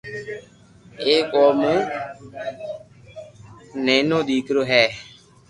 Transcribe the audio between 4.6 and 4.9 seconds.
ھي